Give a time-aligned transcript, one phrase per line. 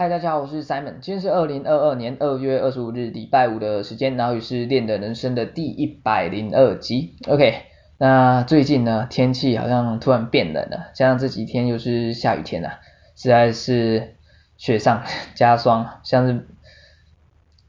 [0.00, 7.16] 嗨，大家好，我是 Simon，今天是二零二二年二月二十五日礼拜五的时间，然后也是练的人生的第一百零二集。
[7.28, 7.64] OK，
[7.98, 12.80] 那最近呢，天气好像突然变冷了，加上这几天又是下雨天呐、啊，
[13.14, 14.14] 实在是
[14.56, 15.02] 雪上
[15.36, 16.32] 加霜，像是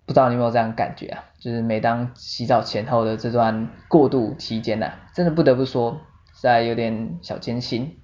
[0.06, 1.26] 不知道你有没有这样感觉啊？
[1.38, 6.00] 就是每当洗澡前后的这段过渡期间呐、啊，真的不得不说，
[6.34, 7.98] 实在有点小艰辛，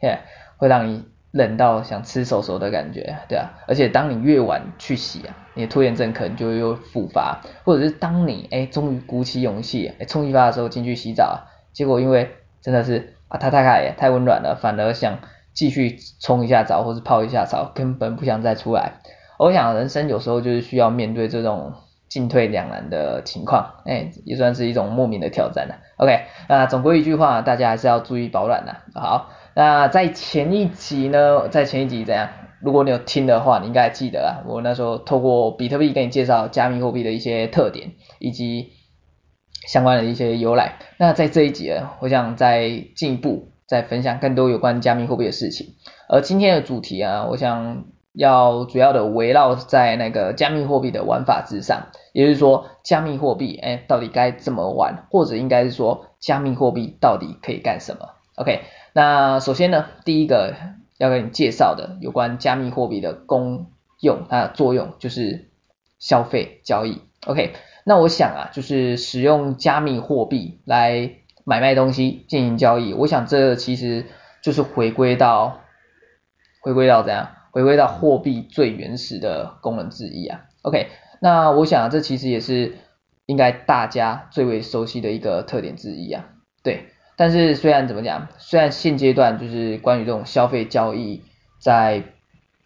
[0.00, 0.20] 嘿，
[0.56, 1.04] 会让你。
[1.34, 11.36] 冷到想吃手手的感觉，对啊，而且当你越晚去洗啊，你的拖延症可能就又复发，或者是当你哎终于鼓起勇气哎冲一发的时候进去洗澡啊，
[11.72, 12.30] 结果因为
[12.62, 15.18] 真的是啊它太太太温暖了，反而想
[15.52, 19.00] 继续冲一下澡或是泡一下澡，根本不想再出来。
[19.36, 21.72] 我想人生有时候就是需要面对这种
[22.08, 25.80] 进退两难的情况，哎也算是一种莫名的挑战了。
[25.96, 28.76] OK，那总归一句话，大家还是要注意保暖呐。
[28.94, 29.30] 好。
[29.56, 32.28] 那在前一集呢，在前一集怎样？
[32.60, 34.42] 如果你有听的话，你应该还记得啊。
[34.48, 38.72] 我那时候透过比特币给你介绍加密货币的一些特点以及
[39.66, 40.78] 相关的一些由来。
[40.98, 45.74] 那在这一集呢，我想再进一步再分享更多有关加密货币的事情。
[46.08, 58.62] 而今天的主题啊，我想要主要的围绕在那个加密货币的玩法之上，也就是说，加密货币哎到底该怎么玩，或者应该是说加密货币到底可以干什么？OK。
[58.96, 60.54] 那首先呢，第一个
[60.98, 65.50] 要给你介绍的有关加密货币的功用，它的作用就是
[65.98, 67.00] 消费交易。
[67.26, 67.54] OK，
[67.84, 71.10] 那我想啊，就是使用加密货币来
[71.42, 74.06] 买卖东西进行交易，我想这其实
[74.42, 75.62] 就是回归到
[76.60, 77.30] 回归到怎样？
[77.50, 80.42] 回归到货币最原始的功能之一啊。
[80.62, 80.86] OK，
[81.20, 82.76] 那我想啊，这其实也是
[83.26, 86.26] 应该大家最为熟悉的一个特点之一啊。
[86.62, 86.90] 对。
[87.16, 91.22] 但是虽然怎么讲，虽然现阶段就是关于这种消费交易
[91.58, 92.02] 在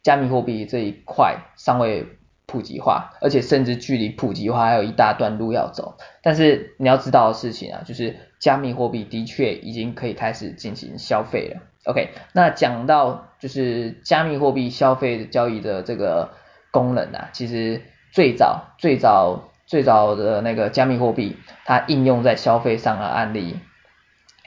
[0.02, 2.06] 加密货币这一块尚未
[2.46, 5.98] 普及化，而且甚至距离普及化还有一大段路要走。
[6.22, 11.60] 但是你要知道的事情啊，就是加密货币的确已经可以开始进行消费了。
[11.84, 16.30] OK，那讲到就是加密货币消费交易的这个
[16.70, 17.82] 功能啊，其实
[18.12, 23.58] 最早最早最早的那个加密货币它应用在消费上的案例。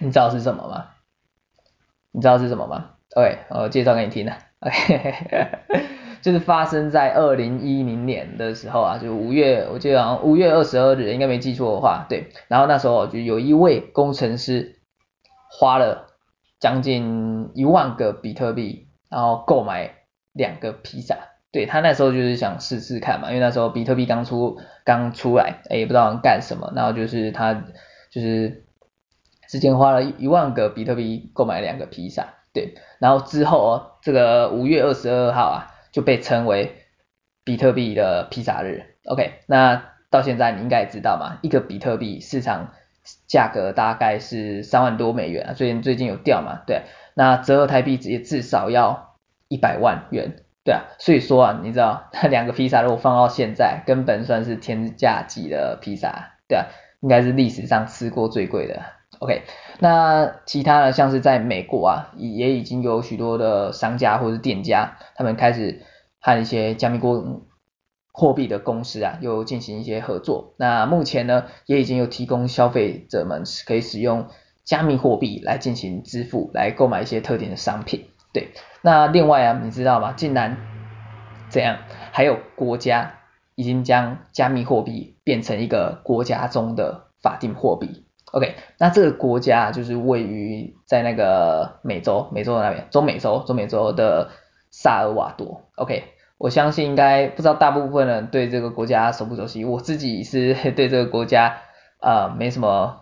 [0.02, 0.88] 你知道是什么吗？
[2.12, 4.34] 你知道是什么吗？OK，我介绍给你听的。
[6.22, 12.32] 就是发生在二零一零年的时候啊，就五月，我记得好像五月二十二日，应该没记错的话，对。
[12.48, 14.80] 然后那时候就有一位工程师
[15.50, 16.08] 花了
[16.60, 19.96] 将近一万个比特币，然后购买
[20.34, 21.18] 两个披萨。
[21.52, 27.54] 对，他那时候就是想试试看嘛，因为那时候比特币刚出刚出来，哎，也不知道干什么，然后就是他
[28.12, 28.66] 就是。
[29.52, 36.78] 之前花了一万个比特币购买两个披萨，对，然后之后哦，这个五月二十二号啊就被称为
[37.44, 42.70] 比特币的披萨日，OK，那到现在你应该也知道嘛，一个比特币市场
[43.28, 49.18] 价格大概是三万多美元啊，最近最近有掉嘛，对，那折合台币也至少要
[49.50, 56.68] 一百万元，对啊，所以说啊，你知道那 两个披萨如果放到现在，根本算是天价级的披萨，对啊，
[57.02, 58.82] 应该是历史上吃过最贵的。
[59.22, 59.44] OK，
[59.78, 65.84] 那其他的像是在美国啊，也已经有许多的商家或者是店家，他们开始
[66.20, 67.44] 和一些加密货
[68.12, 70.56] 货币的公司啊，又进行一些合作。
[70.58, 74.26] 那目前呢，也已经有提供消费者们可以使用
[74.64, 78.08] 加密货币来进行支付，来购买一些特定的商品。
[78.34, 78.50] 对，
[78.82, 80.14] 那另外啊，你知道吗？
[80.18, 80.58] 竟然
[81.50, 81.78] 怎样？
[82.12, 83.20] 还有国家
[83.54, 88.08] 已经将加密货币变成一个国家中的法定货币。
[88.32, 94.30] OK，那这个国家就是位于在那个美洲，美洲的那边，中美洲，中美洲的
[94.72, 95.64] 萨尔瓦多。
[95.76, 96.06] OK，
[96.38, 101.58] 我相信应该不知道大部分人对这个国家熟不熟悉，我自己是 对这个国家
[102.00, 103.02] 呃没什么，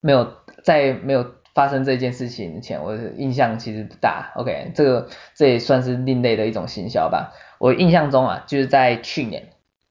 [0.00, 0.32] 没有
[0.64, 4.32] 在没有发生这件事情前，我的印象其实不大。
[4.36, 7.34] OK，这个这也算是另类的一种行销吧。
[7.58, 9.50] 我印象中啊，就是在去年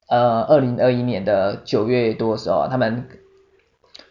[0.10, 3.08] 呃二零二一年的九月多的时候，他们。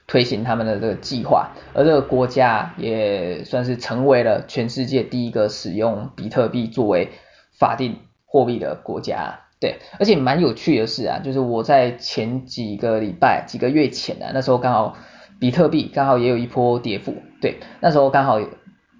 [0.06, 7.10] 推行他们的这个计划，而这个国家也算是成为了全世界第一个使用比特币作为
[7.58, 9.40] 法定货币的国家。
[9.58, 14.96] 对，而且蛮有趣的是啊，就是我在前几个礼拜、几个月前啊，那时候刚好
[15.40, 17.14] 比特币刚好也有一波跌幅。
[17.40, 18.38] 对，那时候刚好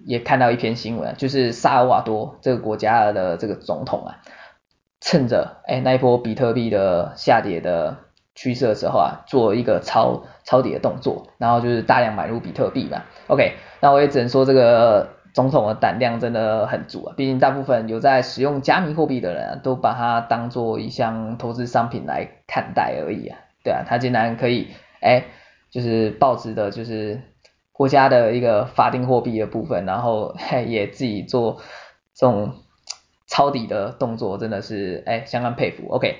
[0.05, 4.17] 也看到一篇新闻，就是萨尔瓦多这个国家的这个总统啊，
[4.99, 7.99] 趁着哎那一波比特币的下跌的。
[8.37, 13.01] 趋势的时候啊，做一个抄抄底的动作，然后就是大量买入比特币嘛。
[13.25, 24.67] OK，那我也只能说这个总统的胆量真的很足啊，毕竟大部分有在使用加密货币的人啊，都把它当做一项投资商品来看待而已啊，对啊，他竟然可以，
[25.01, 25.25] 哎，
[25.71, 27.21] 就是抱持的就是
[27.71, 30.35] 国家的一个法定货币的部分，然后
[30.67, 31.57] 也自己做
[32.13, 32.53] 这种
[33.27, 35.87] 抄底的动作，真的是哎相当佩服。
[35.89, 36.17] OK，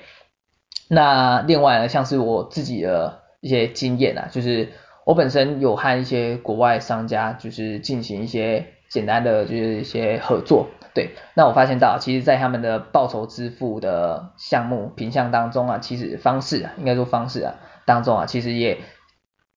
[0.88, 4.68] 那另外呢，像是我自己的一些经验啊，就是
[5.04, 8.74] 我本身有和一些国外商家就是进行一些。
[8.90, 18.78] 简单的就是一些合作，对，那我发现到，其实，在他们的报酬支付的项目品项当中啊，其实方式啊，应该说方式啊当中啊，其实也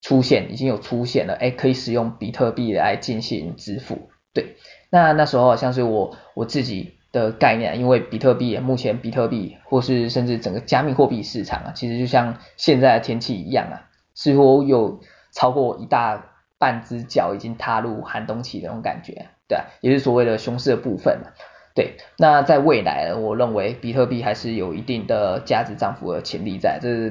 [0.02, 4.56] 出现，已经有出现了，哎，可以使用比特币来进行支付，对，
[4.90, 14.98] 那那时候像是我我自己的概念，因为比特币目前比特币或是甚至整个加密货币市场啊，其实就像现在的天气一样啊，似乎有
[15.30, 16.24] 超过一大。
[16.62, 21.30] 半只脚已经踏入寒冬期的那种感觉，对，也是所谓的熊市的部分嘛，
[21.74, 21.96] 对。
[22.18, 27.10] 那在未来呢，我认为比特币还是有一定的价值涨幅的潜力在，这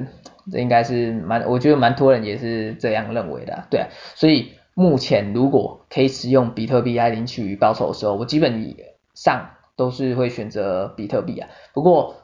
[0.50, 3.88] 这应该是蛮，我觉得蛮多人也是这样认为的，对。
[4.14, 8.74] 所以目前如果可以使用比特币来领取报酬的时候，我基本
[9.12, 11.48] 上都是会选择比特币啊。
[11.72, 12.16] 不过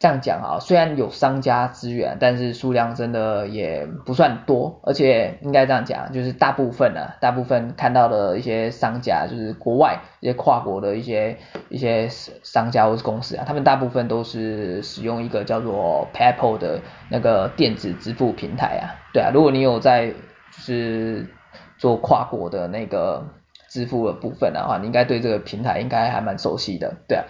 [0.00, 11.36] 这样讲啊，虽然有商家资源，但是数量真的也不算多，而且应该这样讲，就是大部分啊，大部分看到的一些商家，就是国外一些跨国的一些
[11.68, 16.80] 一些商家或是公司啊，他们大部分都是使用一个叫做 PayPal 的
[17.10, 20.10] 那个电子支付平台啊，对啊，如果你有在
[20.52, 21.26] 就是
[21.76, 23.26] 做跨国的那个
[23.68, 27.24] 支付的部分的话，你应该对这个平台应该还蛮熟悉的，对啊。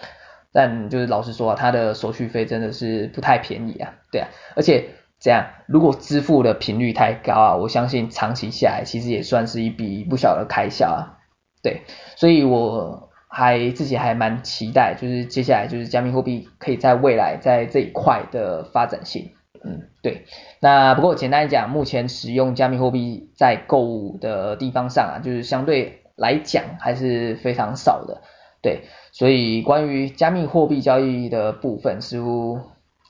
[0.51, 4.89] 但就是老实说啊，它的手续费真的是不太便宜啊，对啊，而且
[5.19, 11.19] 这样如果支付的频率太高啊，我相信长期下来其实也算是一笔不小的开销啊，
[11.61, 11.83] 对，
[12.15, 19.33] 所以我还自己还蛮期待，就是接下来就是加密货币可以在未来在这一块的发展性，
[19.63, 20.25] 嗯，对，
[20.59, 28.21] 那不过简单讲，目前使用加密货币在购物的地方上啊，就是相对来讲还是非常少的。
[28.61, 28.81] 对，
[29.13, 32.59] 所以关于加密货币交易的部分，似乎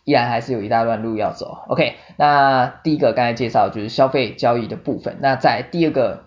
[0.06, 1.58] 依然还是有一大段路要走。
[1.70, 6.26] OK，那第一个刚才介绍就是消费交易的部分，那在第二个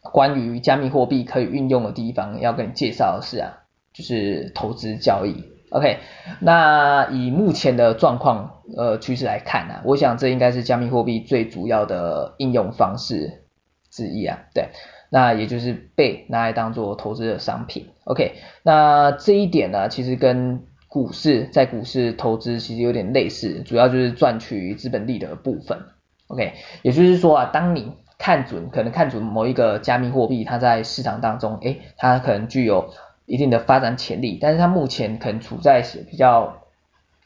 [0.00, 5.52] 关于加密货币可以运用的地方，要跟你介绍的是啊，就是投资交易。
[5.70, 5.98] OK，
[6.40, 13.42] 那以目前的状况呃趋势来看呢、啊，我想这应该是加密货币最主要的应用方式
[13.90, 14.68] 之一啊，对。
[15.14, 18.32] 那也就是被拿来当做投资的商品，OK，
[18.64, 25.78] 那这一点呢，其实跟股市在股市投资其实有点类似，主要就是赚取资本利得的部分
[26.26, 32.92] ，OK，也就是说啊，当你看准，可能看准某一个加密货币，它在市场当中，诶，它可能具有
[33.24, 36.64] 一定的发展潜力，但是它目前可能处在比较，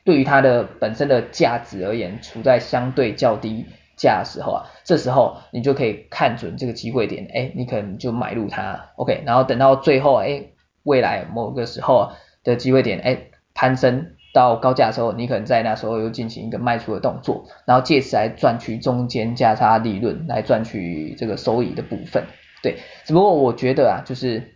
[0.05, 3.65] 对于它的本身的价值而言，处在相对较低。
[3.99, 10.45] 价的时候啊，这时候你就可以看准这个机会点，哎，你可能就买入它，OK，然后等到最后，哎，
[10.85, 12.13] 未来某个时候
[12.45, 13.19] 的机会点，哎，
[13.53, 22.25] 攀升到高价的时候，你可能在那时候又进行一个卖出的动作，然后借此来赚取中间价差利润，来赚取这个收益的部分，
[22.63, 24.55] 对，只不过我觉得啊，就是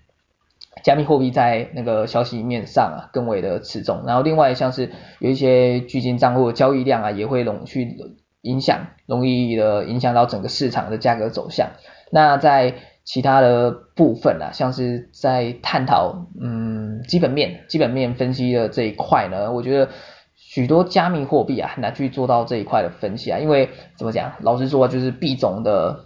[0.84, 7.96] 加密货币在那个消息面上啊更为的持重，然后另外像是有一些巨金账户交易量啊也会容去。
[8.42, 11.70] 影响容易的影响到整个市场的价格走向。
[12.10, 19.90] 那在其他的部分啊，像是在探讨嗯基本面、基本面分析的这一块呢，我觉得
[20.36, 26.04] 许多加密货币啊很难去做到这一块的分析啊，因为怎么讲，老实说就是币种的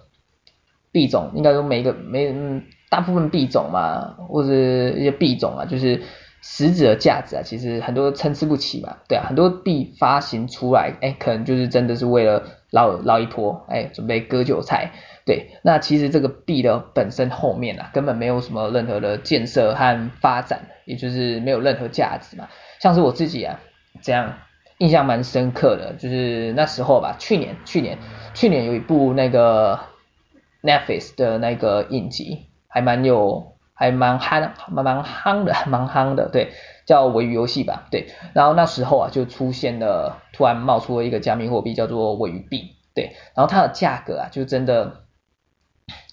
[0.93, 6.03] 币种，应该说每个每嗯大部分币种嘛，或者一些币种啊，就是。
[6.49, 14.93] 实质的价值啊，其实很多参差不齐嘛，对啊，很多币发行出来，哎，可能就是真的是为了捞捞一波，哎，准备割韭菜，
[15.27, 22.49] 对，那其实这个币的本身后面啊，根本没有什么任何的建设和发展，也就是没有任何价值嘛。
[22.81, 23.59] 像是我自己啊，
[24.01, 24.35] 这样
[24.79, 27.99] 印象蛮深刻的，就是那时候吧，去年去年
[28.35, 29.81] 去年有一部那个
[30.63, 33.56] Netflix 的那个影集，还蛮有。
[33.79, 36.53] 还蛮憨，蛮蛮憨的，蛮憨的，对，
[36.87, 45.03] 叫鮪鱼游戏吧，对，然后那时候啊就出现了，突然冒出了一个加密货币叫做鮪鱼币，对，然后它的价格啊就真的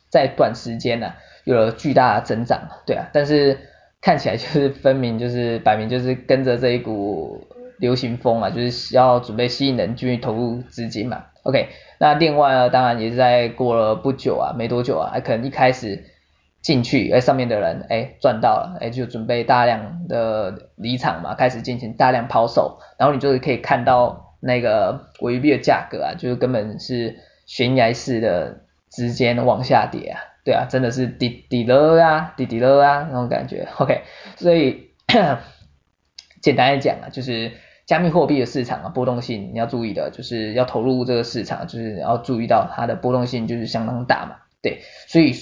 [0.09, 1.15] 在短时间呢、啊、
[1.45, 3.57] 有了巨大的增长，对啊，但是
[4.01, 7.47] 看起来就是 分明就是摆明就是跟着这一股
[7.79, 16.09] 流行风啊，就是要准备吸引人进去投入资金嘛，OK，那另外呢当然也是在过了不久啊，没多久啊，还可能一开始。
[16.63, 34.01] 进去，哎，上面的人哎赚到了，哎就准备大量的离场嘛，开始进行大量抛售，然后你就可以看到那个鮪鱼币的价格啊，就是根本是悬崖式的直接往下跌啊，对啊，真的是滴滴了啊，滴滴了啊那种感觉，OK，
[34.37, 34.91] 所以
[36.41, 37.51] 简单来讲啊，就是
[37.85, 44.79] 加密货币的市场啊，波动性你要注意的，就是要投入这个市场，就是要注意到它的波动性就是相当大嘛，对，
[45.09, 45.33] 所以。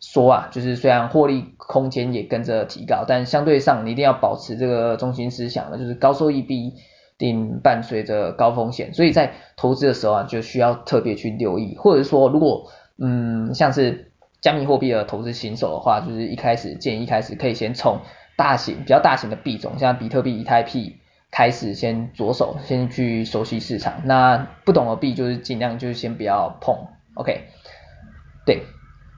[0.00, 6.74] 说啊，就是虽然获利空间也跟着提高，但相对上你一定要保持这个中心思想的，就是高收益必
[7.18, 14.12] 定伴随着高风险，所以在投资的时候啊，就需要特别去留意，或者说如果嗯像是
[14.42, 18.00] 加密货币的投资新手的话，就是一开始建议一开始可以先从
[18.36, 20.96] 大型比较大型的币种，像比特币、以太币
[21.30, 24.02] 开始先着手，先去熟悉市场。
[24.04, 26.76] 那不懂的币就是尽量就是先不要碰
[27.14, 27.44] ，OK，
[28.44, 28.62] 对。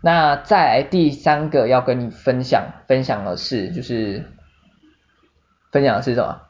[0.00, 4.24] 那再来第三个要跟你分享分享的是，就是
[5.72, 6.42] 分享的是什么？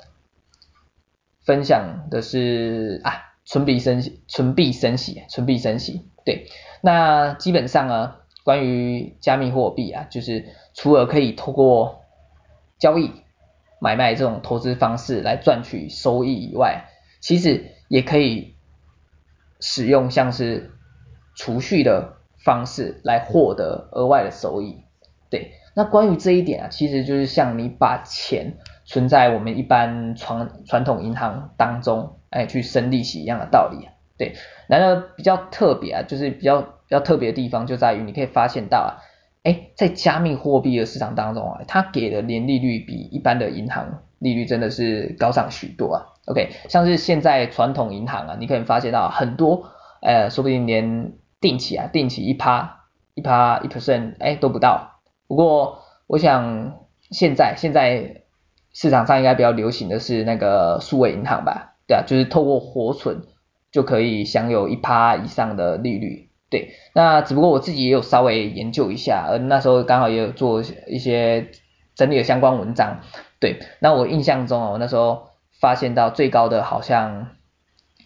[1.47, 6.11] 分享的是啊，存币升息，存币升息，存币升息。
[6.27, 6.47] 对，
[6.83, 12.03] 那基本上啊，关于加密货币啊，就是除了可以透过
[12.79, 13.13] 交易、
[13.81, 16.85] 买卖这种投资方式来赚取收益以外，
[17.21, 18.57] 其实也可以
[19.59, 20.73] 使用像是
[21.35, 22.18] 储蓄的。
[22.45, 24.85] 方式来获得额外的收益，
[25.31, 25.53] 对。
[25.75, 28.55] 那关于这一点啊，其实就是像你把钱
[28.85, 34.35] 存在我们一般传传统银行当中，哎，去生利息一样的道理，对。
[34.67, 38.89] 然而比较特别啊，就是比较比较特别的地方就在于，你可以发现到啊，
[39.45, 46.07] 哎，在加密货币的市场当中啊，它给的年利率比一般的银行利率真的是高上许多啊。
[46.27, 49.71] OK，像是现在传统银行啊，你可以发现到很多，
[50.03, 55.01] 呃，说不定连定期啊，定期一趴一趴一 percent，哎都不到。
[55.27, 56.79] 不过我想
[57.11, 58.23] 现在现在
[58.73, 63.23] 市场上应该比较流行的是那个数位银行吧，对啊，就是透过活存
[63.71, 66.31] 就可以享有一趴以上的利率。
[66.51, 71.49] 对，那只不过我自己也有稍微研究一下，而那时候刚好也有做一些
[71.95, 73.01] 整理的相关文章。
[73.39, 75.29] 对，那我印象中哦，我那时候
[75.61, 77.29] 发现到最高的好像。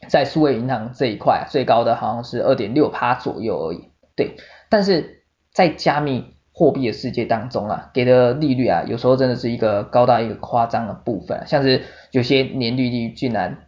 [0.08, 4.36] 在数位银行这一块，最高的好像是二点六趴左右而已，对。
[4.68, 13.58] 但是在加密货币的世界当中啊，给的利率啊，有时候真的是一个高到一个夸张的部分，像是有些年利率竟然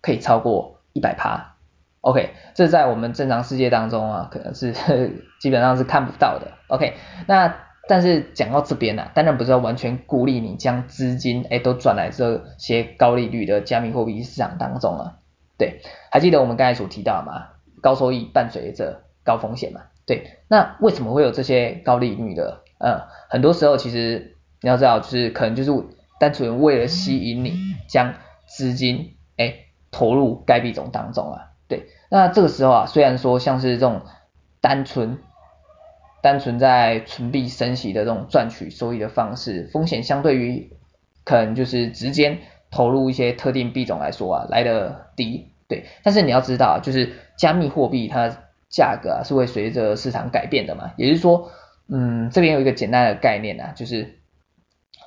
[0.00, 1.56] 可以超过一百趴。
[2.02, 4.72] OK，这在我们正常世界当中啊，可能是
[5.40, 6.52] 基本上是看不到的。
[6.68, 6.94] OK，
[7.26, 7.54] 那
[7.88, 15.18] 但是讲到这边呢、啊，当然不是要完全鼓励你将资金哎都转来这些高利率的加密货币市场当中了。
[15.60, 17.48] 对，还记得我们刚才所提到吗？
[17.82, 19.82] 高收益伴随着高风险嘛。
[20.06, 22.62] 对，那为什么会有这些高利率的？
[22.78, 25.70] 嗯，很多时候其实你要知道，就是可能就是
[26.18, 27.52] 单纯为了吸引你
[27.88, 28.14] 将
[28.46, 31.50] 资金哎投入该币种当中啊。
[31.68, 34.00] 对，那这个时候啊，虽然说像是这种
[34.62, 35.18] 单纯
[36.22, 40.72] 单纯在存币升息的这种赚取收益的方式，风险相对于
[41.24, 42.38] 可能就是直接
[42.70, 45.49] 投入一些特定币种来说啊，来的低。
[45.70, 48.28] 对，但是你要知道，就是加密货币它
[48.68, 51.50] 价格啊是会随着市场改变的嘛，也就是说，
[51.88, 54.20] 嗯，这边有一个简单的概念啊，就是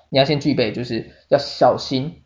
[0.09, 2.23] 你要先具备，就是要小心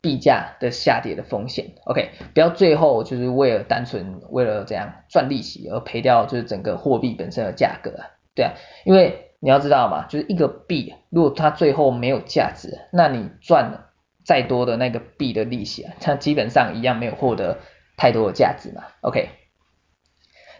[0.00, 8.52] 币价的下跌的风险，OK，不要最后就是为了单纯为了这样赚利息而赔掉就是整个货币本身的价格啊，对啊，
[8.84, 13.86] 因为你要知道嘛，就是一个币如果它最后没有价值，那你赚
[14.24, 17.58] 再多的那个币的利息啊，它基本上一样没有获得。
[18.00, 19.28] 太多的价值嘛，OK。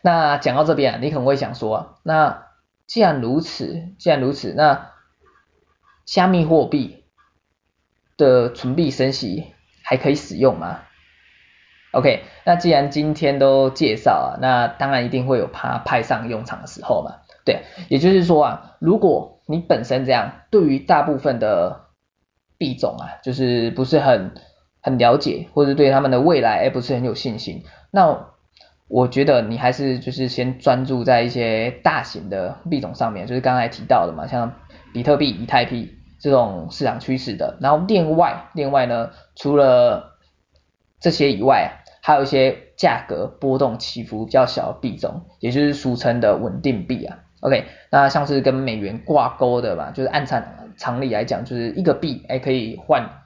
[0.02, 2.48] 那讲到这边啊，你可能会想说，那
[2.86, 4.90] 既然如此，既然如此，那
[6.04, 7.04] 加密货币
[8.18, 10.80] 的存币升息还可以使用吗
[11.92, 17.62] ？OK，那既然今天都介绍啊，那当然一定会有它派上用场的时候嘛，对。
[17.88, 21.86] 也就是说啊，如果你本身这样，对于大部分的
[22.58, 24.34] 币种啊，就是不是很
[24.82, 28.26] 很了解，或者对他们的未来诶不是很有信心，那
[28.88, 34.52] 我觉得你还是就是先专注在一些大型的币种上面，就是刚才提到的嘛，像
[34.92, 37.56] 比特币、以太币这种市场趋势的。
[37.60, 40.18] 然后另外另外呢，除了
[40.98, 47.18] 这些以外，还有一些价格波动起伏比较小的币种，也就是俗称的稳定币啊。
[47.42, 50.42] OK，那像是跟美元挂钩的吧，就是按常
[50.76, 53.19] 常理来讲，就是一个币诶可以换。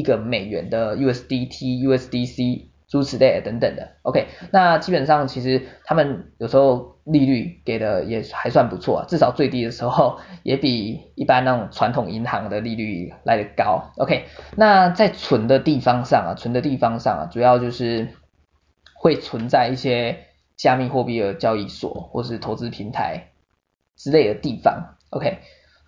[0.00, 14.24] 一个美元的 USDT、USDC 诸如此类等等的，OK，那基本上其实他们有时候利率给的也还算不错，至少最低的时候也比一般那种传统银行的利率来得高，OK，
[14.56, 18.08] 那在存的地方上啊，存的地方上啊，主要就是
[18.94, 20.26] 会存在一些
[20.56, 23.28] 加密货币的交易所或是投资平台
[23.96, 25.38] 之类的地方，OK。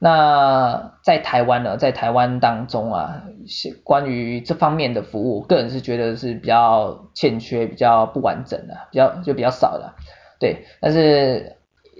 [0.04, 9.92] 那在台湾呢，在台湾当中啊，是关于这方面的服务，个人是觉得是比较欠缺、比较不完整的，比较就比较少的，
[10.40, 10.64] 对。
[10.80, 11.54] 但是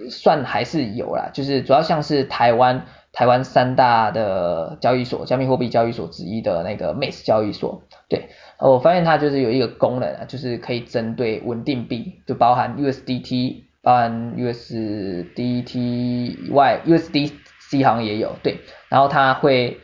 [0.09, 8.27] 算还是有啦，就是主要像是台湾台湾三大的交易所，加密货币交易所之一的那个 Max 交易所，对，
[8.59, 17.31] 我发现它就是有一个功能啊，就是可以针对稳定币，就包含 USDT，包含 USDT 以外，USD。
[17.77, 19.79] 银行也有，对，然后它会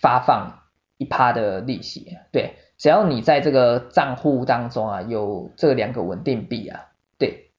[0.00, 0.62] 发放
[0.98, 7.50] 一趴的利息，对，只要你在这个账户当中啊有这两个稳定币啊，对，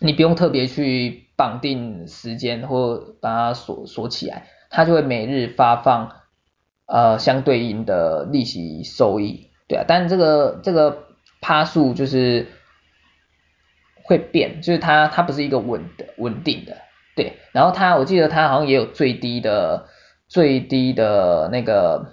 [0.00, 6.12] 你不用特别去绑定时间或把它锁锁起来，它就会每日发放
[6.86, 11.04] 呃相对应的利息收益，对啊，但这个这个
[11.40, 12.46] 趴数就是
[14.02, 16.85] 会变，就是它它不是一个稳的稳定的。
[17.16, 19.86] 对，然后它，我记得它好像也有最低的
[20.28, 22.12] 最低的那个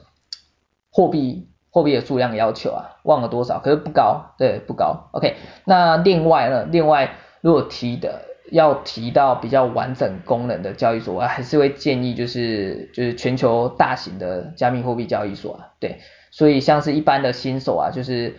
[0.89, 5.09] 货币货币的数量要求啊，忘了多少，可是不高，对，不高。
[5.11, 15.99] OK，那另外呢，另外如果提的要提到比较完整功能的交易所，我还是会建议就是就是全球大型的加密货币交易所啊，对，
[16.31, 18.37] 所以像是一般的新手啊，就是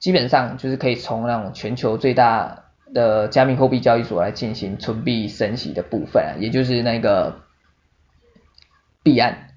[0.00, 2.61] 基本上就是可以从那种全球最大。
[2.94, 7.40] 的加密货币交易所来进行存币升息的部分啊，也就是那个
[9.02, 9.48] 币安，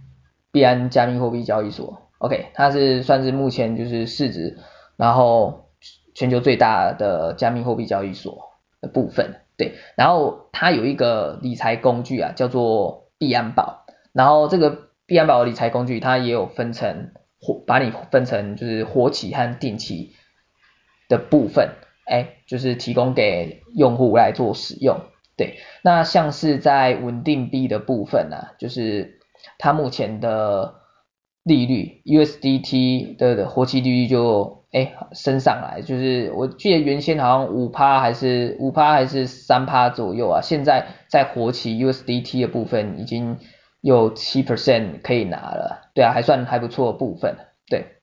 [0.52, 4.58] 币安加密货币交易所，OK，它是算是目前就是市值，
[4.98, 5.70] 然后
[6.14, 8.52] 全球最大的加密货币交易所
[8.82, 20.14] 的部分，对，然后它有一个理财工具啊，叫做币安宝，然后这个币安宝理财工具它也有分成活，把你分成就是活期和定期
[21.10, 21.72] 的部分。
[22.08, 25.00] 哎，就是提供给用户来做使用，
[25.36, 25.58] 对。
[25.84, 29.20] 那像是在稳定币的部分呢、啊，就是
[29.58, 30.76] 它目前的
[31.44, 43.38] 利率，USDT 的活期利率就哎升上来，就是我记得原先好像五趴还是五趴还是三趴左右啊，现在在活期 USDT 的部分已经
[43.82, 47.36] 有七 percent 可以拿了，对啊，还算还不错部分，
[47.70, 47.95] 对。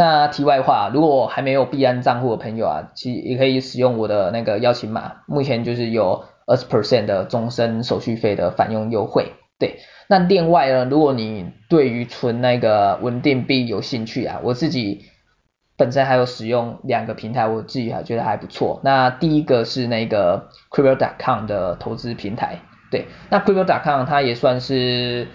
[0.00, 9.34] 那题外话，如果还没有币安账户的朋友啊，其实也可以使用我的那个邀请码，目前就是有二十 percent 的终身手续费的返用优惠。
[9.58, 15.04] 对，那另外呢，如果你对于存那个稳定币有兴趣啊，我自己
[15.76, 18.80] 本身还有使用两个平台，我自己还觉得还不错。
[18.82, 22.60] 那第一个是那个 Crypto.com 的投资平台，
[22.90, 25.28] 对，那 Crypto.com 它也算是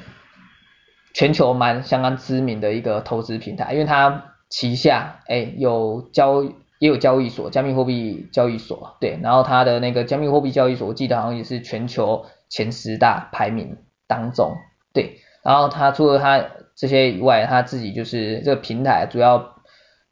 [1.13, 6.41] 全球蛮相当知名的一个投资平台，因为它旗下哎有交
[6.79, 13.75] 也有交易所，加密货币交易所，对，然后它的那个加密货币交易所，我记得好像也是全球前十大排名
[14.07, 14.53] 当中，
[14.93, 16.41] 对，然后它除了它
[16.73, 19.57] 这些以外，它自己就是这个平台主要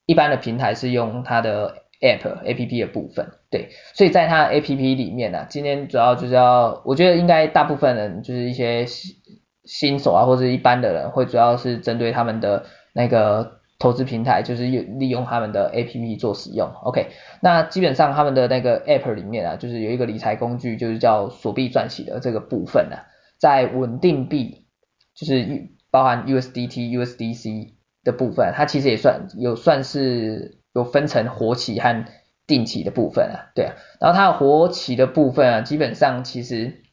[0.05, 9.15] 一般的平台是用它的 app app 的部分，对，所以在它 app 里面呢、啊，今天主要就是要，我觉得应该大部分人就是一些新
[9.63, 13.62] 新手啊或者一般的人，会主要是针对他们的那个。
[13.83, 17.07] 投资平台就是用利用他们的 APP 做使用，OK，
[17.41, 23.03] 那基本上他们的那个 App 里面啊，就是有一个理财工具，就是叫锁币赚息的这个部分呢、啊，
[23.37, 24.67] 在稳定币，
[25.13, 27.73] 就是包含 USDT、USDC
[28.05, 32.05] 的部分，它其实也算有算是有分成活期和
[32.47, 36.83] 定期的部分啊，对啊，然后它的活期的部分啊，基本上其实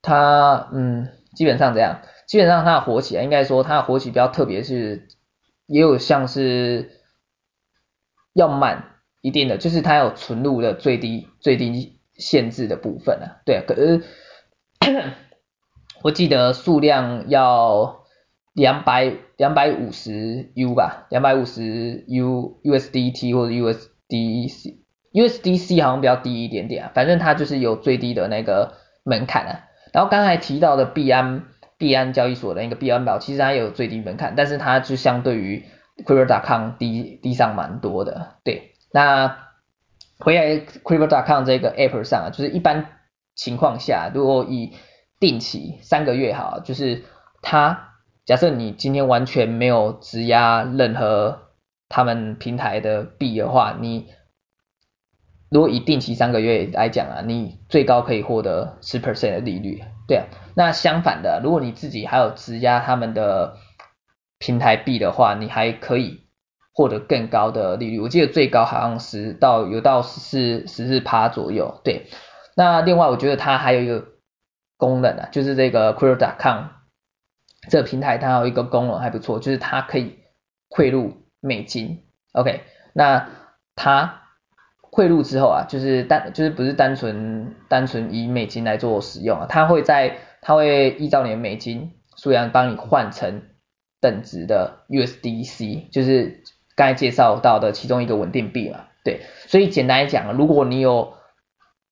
[0.00, 2.02] 它嗯，基本上这样。
[2.36, 5.08] 基本上它的火起啊，应该说它的火起比较特别，是
[5.66, 6.90] 也有像是
[8.34, 13.40] 要满一定的，就是它有存入的最低最低限制的部分啊。
[13.46, 14.02] 对啊，可是
[16.02, 18.04] 我记得数量要
[18.52, 24.76] 两百两百五十 U 吧，两百五十 U USDT 或者 USDC
[25.14, 29.64] USDC 好像比较低一点点啊，反正它就是有最低的那个门槛啊。
[29.94, 31.46] 然后刚才提到的币安。
[31.78, 35.64] 币安交易所的那个币安宝，其实它有最低门槛，但是它就相对于
[36.04, 38.36] Crypto.com 低低上蛮多的。
[38.44, 39.38] 对，那
[40.18, 42.86] 回来 Crypto.com 这个 App 上啊，就是一般
[43.34, 44.72] 情况下，如果以
[45.20, 47.04] 定期三个月好，就是
[47.42, 51.42] 它假设你今天完全没有质押任何
[51.88, 54.08] 他们平台的币的话，你
[55.50, 60.24] 如果以定期三个月来讲啊，你最高可以获得十 percent 的利率，对啊。
[60.54, 63.56] 那相反的，如果你自己还有质押他们的
[64.38, 66.26] 平台币的话，你还可以
[66.72, 68.00] 获得更高的利率。
[68.00, 72.06] 我记得最高好像十到有到十四十四趴左右，对。
[72.56, 74.04] 那另外我觉得它还有一个
[74.76, 76.64] 功能啊，就是这个 Crypto.com
[77.68, 80.18] 这个平台它有一个功能还不错，就是它可以
[80.70, 82.62] 汇入美金，OK。
[82.94, 83.28] 那
[83.74, 84.22] 它
[84.90, 93.42] 汇入之后啊，就是单就是不是单纯单纯以美金来做使用啊，它会在它会依照你的美金数量帮你换成
[94.00, 96.42] 等值的 USDC，就是
[96.74, 98.80] 刚才介绍到的其中一个稳定币嘛。
[99.04, 101.14] 对，所以简单来讲，如果你有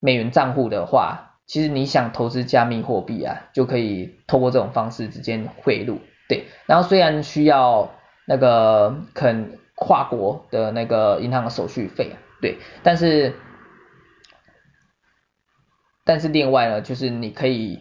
[0.01, 6.01] 美元账户的话，其实你想投资加密货币啊，就可以透过这种方式直接汇入。
[6.29, 7.91] 对，然后虽然需要
[8.27, 13.35] 那个肯跨国的那个银行的手续费啊，对，但是
[16.05, 17.81] 但是另外呢，就是你可以。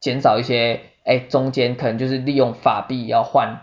[0.00, 3.62] 减少一些，哎，中间可能就是利用法币要换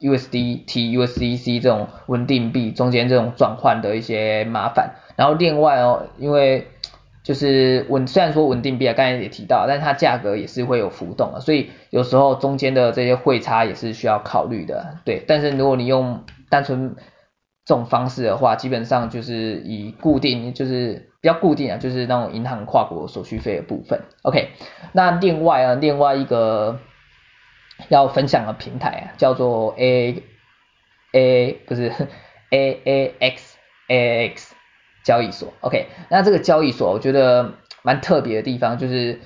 [0.00, 4.96] USDT、USDC 这种稳定币，中间这种转换的一些麻烦。
[5.16, 6.68] 然后另外哦，因为
[7.22, 15.24] 就是稳，虽然说稳定币啊，刚才也提到，但是它价格也是会有浮动的，所以有时候中间的这些汇差也是需要考虑的，对。
[15.26, 16.96] 但是如果你用单纯
[17.66, 24.04] 这种方式的话，基本上就是以固定，就是比较固定啊，就是那种银行跨国手续费的部分。
[24.22, 24.52] OK，
[24.92, 26.78] 那另外啊，另外一个
[27.88, 30.22] 要分享的平台啊，叫做 A
[31.12, 31.92] A 不是
[32.50, 34.54] A A X A A X
[35.02, 35.52] 交易所。
[35.60, 39.18] OK，那这个交易所我觉得蛮特别的地方，就是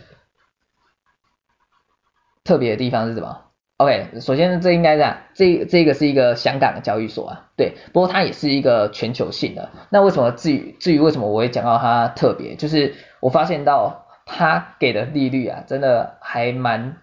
[2.43, 3.50] 特别的地方是什么
[3.81, 9.71] ？OK，首先这应该这样，这这个是一个香港的交易所啊，对，不过它也是一个全球性的。
[9.89, 16.99] 那为什么至于至于为什么我会讲到它特别，就是我发现到它给的利率啊，真的还蛮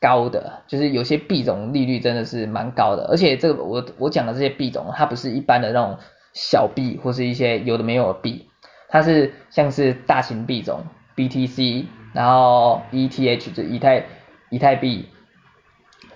[0.00, 5.98] 高的，就是有些币种利率真的是蛮高的，而且这个我我讲的这些币种，它不是一般的那种
[6.32, 8.48] 小币或是一些有的没有的币，
[8.88, 11.84] 它是像是大型币种 BTC，
[12.14, 14.06] 然后 ETH 就以太
[14.48, 15.10] 以太币。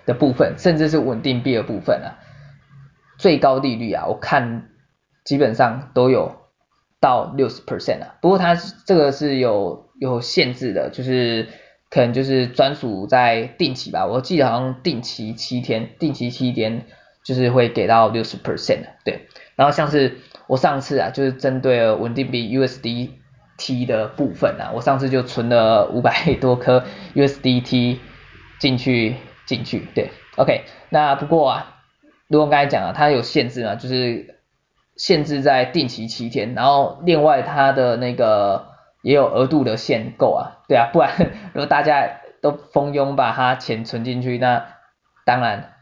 [0.09, 2.16] 的部分，甚至是稳定币的部分啊，
[3.18, 4.71] 最高利率啊，我看
[5.23, 6.35] 基本上都有
[6.99, 8.14] 到六十 percent 啊。
[8.23, 8.55] 不过它
[8.87, 11.49] 这个是有有限制的，就是
[11.90, 16.87] 可能就是专属在定期吧，我记得好像定期七天，定期七天
[17.23, 19.29] 就是会给到六十 percent 的，对。
[19.57, 20.16] 然后像是
[20.47, 26.83] 我上次啊，就是针对稳定币 USDT 的部分啊，我上次就存了五百多颗
[27.14, 27.99] USDT
[28.59, 29.16] 进去。
[29.48, 31.80] 进去对，OK，那不过啊，
[32.28, 34.38] 如果刚才讲了，它有限制嘛，就是
[34.94, 38.66] 限制在定期七天，然后另外它的那个
[39.02, 41.11] 也有额度的限购啊，对啊，不然
[41.54, 44.66] 如果大家都蜂拥把它钱存进去，那
[45.24, 45.72] 当然，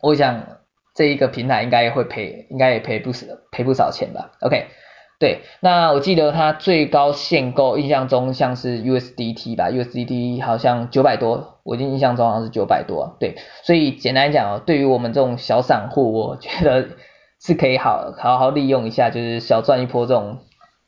[0.00, 0.60] 我想
[0.94, 4.68] 这一个平台应该也会赔，应该也赔不少赔不少钱吧，OK。
[5.18, 16.88] 对，那我记得它最高限购，印象中像是 USDT 吧，USDT 好像九百多，我印象中好像是九百多，对，所以简单来讲哦，对于我们这种小散户，我觉得
[17.40, 20.40] 是可以好好好利用一下，就是小赚一波这种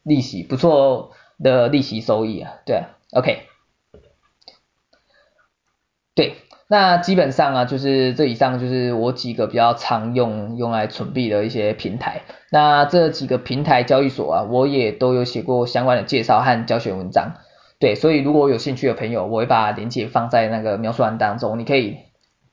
[0.02, 1.12] 利息不错
[1.42, 3.44] 的利息收益啊，对，OK，
[6.14, 6.34] 对。
[6.70, 12.20] 那基本上啊，就是这以上就是我几个比较常用用来存币的一些平台。
[12.50, 17.32] 那这几个平台交易所啊，我也都有写过相关的介绍和教学文章。
[17.80, 21.96] 对，所以如果有兴趣的朋友，我会把链接放在那个描述栏当中，你可以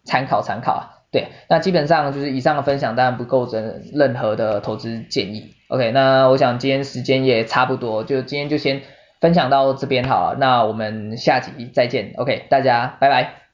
[0.05, 0.83] 参考参考啊。
[1.11, 5.51] 对，那基本上就是以上的分享，当然不构成任何的投资建议。
[5.67, 8.81] OK，那我想今天时间也差不多，就今天就先
[9.19, 10.37] 分享到这边好了。
[10.39, 12.13] 那我们下集再见。
[12.17, 13.44] OK，大家拜拜。